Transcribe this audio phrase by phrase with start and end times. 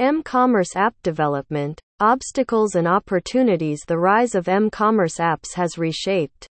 [0.00, 6.48] M-commerce app development, obstacles and opportunities The rise of M-commerce apps has reshaped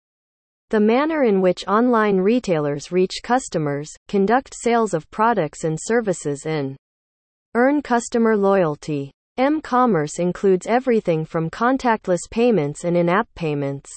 [0.69, 6.77] the manner in which online retailers reach customers, conduct sales of products and services and
[7.55, 9.11] earn customer loyalty.
[9.39, 13.91] M-commerce includes everything from contactless payments and in-app payments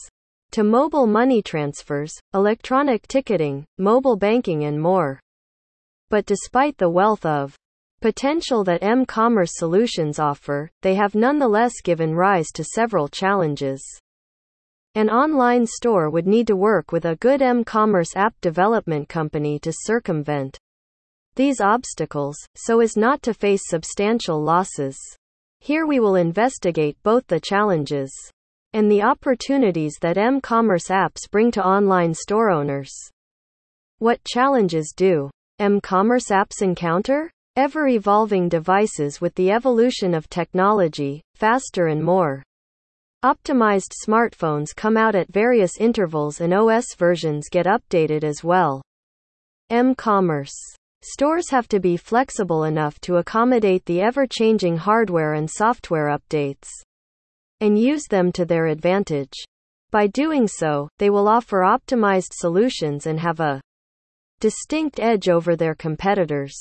[0.52, 5.20] to mobile money transfers, electronic ticketing, mobile banking and more.
[6.10, 7.56] But despite the wealth of
[8.04, 13.82] potential that m-commerce solutions offer, they have nonetheless given rise to several challenges.
[14.94, 19.72] An online store would need to work with a good m-commerce app development company to
[19.72, 20.58] circumvent
[21.36, 24.98] these obstacles, so as not to face substantial losses.
[25.62, 28.12] Here we will investigate both the challenges
[28.74, 32.92] and the opportunities that m-commerce apps bring to online store owners.
[34.00, 37.32] What challenges do m-commerce apps encounter?
[37.56, 42.42] Ever evolving devices with the evolution of technology, faster and more.
[43.24, 48.82] Optimized smartphones come out at various intervals and OS versions get updated as well.
[49.70, 50.54] M commerce.
[51.04, 56.70] Stores have to be flexible enough to accommodate the ever changing hardware and software updates
[57.60, 59.34] and use them to their advantage.
[59.92, 63.62] By doing so, they will offer optimized solutions and have a
[64.40, 66.56] distinct edge over their competitors.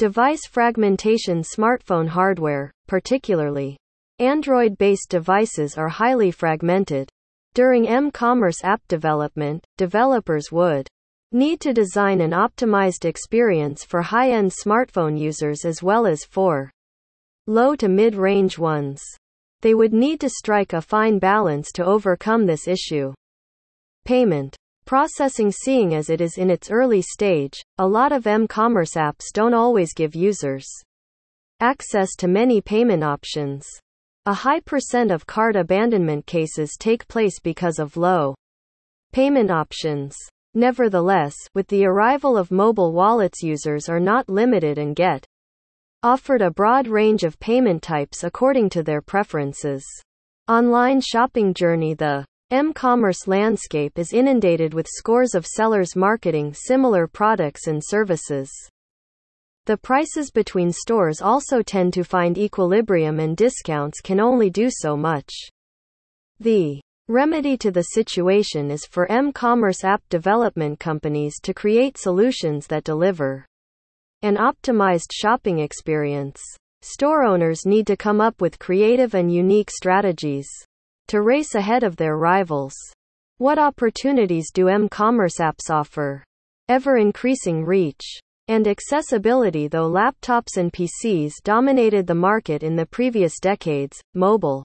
[0.00, 3.76] Device fragmentation Smartphone hardware, particularly
[4.18, 7.06] Android based devices, are highly fragmented.
[7.52, 10.88] During m commerce app development, developers would
[11.32, 16.70] need to design an optimized experience for high end smartphone users as well as for
[17.46, 19.02] low to mid range ones.
[19.60, 23.12] They would need to strike a fine balance to overcome this issue.
[24.06, 24.56] Payment
[24.90, 29.54] processing Seeing as it is in its early stage, a lot of m-commerce apps don't
[29.54, 30.66] always give users
[31.60, 33.64] access to many payment options.
[34.26, 38.34] A high percent of card abandonment cases take place because of low
[39.12, 40.16] payment options.
[40.54, 45.24] Nevertheless, with the arrival of mobile wallets users are not limited and get
[46.02, 49.84] offered a broad range of payment types according to their preferences.
[50.48, 57.68] Online shopping journey The M-commerce landscape is inundated with scores of sellers marketing similar products
[57.68, 58.50] and services.
[59.66, 64.96] The prices between stores also tend to find equilibrium and discounts can only do so
[64.96, 65.32] much.
[66.40, 72.82] The remedy to the situation is for m-commerce app development companies to create solutions that
[72.82, 73.46] deliver
[74.22, 76.42] an optimized shopping experience.
[76.82, 80.48] Store owners need to come up with creative and unique strategies
[81.10, 82.72] to race ahead of their rivals.
[83.38, 86.22] What opportunities do m commerce apps offer?
[86.68, 93.40] Ever increasing reach and accessibility Though laptops and PCs dominated the market in the previous
[93.40, 94.62] decades, mobile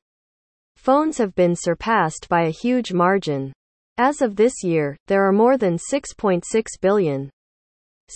[0.78, 3.52] phones have been surpassed by a huge margin.
[3.98, 6.44] As of this year, there are more than 6.6
[6.80, 7.32] billion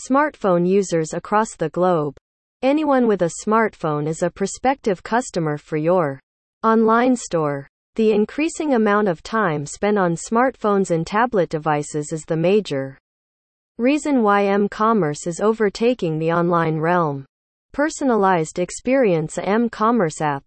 [0.08, 2.16] smartphone users across the globe.
[2.62, 6.20] Anyone with a smartphone is a prospective customer for your
[6.64, 7.68] online store.
[8.00, 12.98] The increasing amount of time spent on smartphones and tablet devices is the major
[13.78, 17.26] reason why m-commerce is overtaking the online realm.
[17.74, 20.46] Personalized experience M commerce app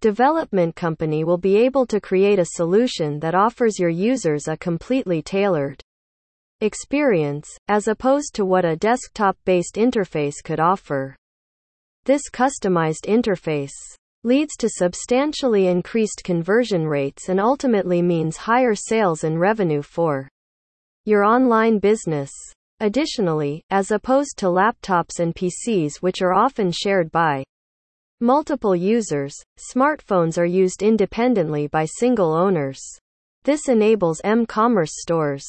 [0.00, 5.20] development company will be able to create a solution that offers your users a completely
[5.20, 5.82] tailored
[6.62, 11.14] experience, as opposed to what a desktop-based interface could offer.
[12.06, 13.76] This customized interface
[14.24, 20.28] leads to substantially increased conversion rates and ultimately means higher sales and revenue for
[21.04, 22.32] your online business.
[22.80, 27.44] Additionally, as opposed to laptops and PCs which are often shared by
[28.20, 32.80] multiple users, smartphones are used independently by single owners.
[33.44, 35.44] This enables m-commerce stores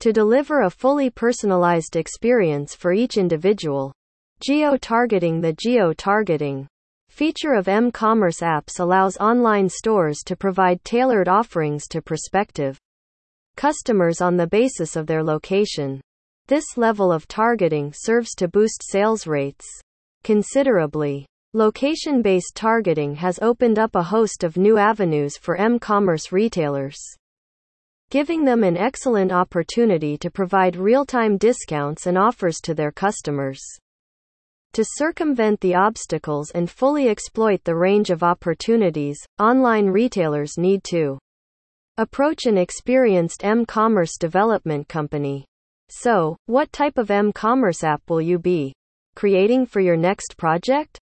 [0.00, 3.92] to deliver a fully personalized experience for each individual.
[4.40, 6.66] Geo-targeting The geo-targeting
[7.18, 12.78] feature of m-commerce apps allows online stores to provide tailored offerings to prospective
[13.56, 16.00] customers on the basis of their location.
[16.46, 19.66] This level of targeting serves to boost sales rates
[20.22, 21.26] considerably.
[21.54, 27.00] Location based targeting has opened up a host of new avenues for m commerce retailers,
[28.10, 33.60] giving them an excellent opportunity to provide real time discounts and offers to their customers.
[34.74, 41.18] To circumvent the obstacles and fully exploit the range of opportunities, online retailers need to
[41.96, 45.44] approach an experienced m-commerce development company.
[45.88, 48.72] So, what type of m-commerce app will you be
[49.16, 50.98] creating for your next project?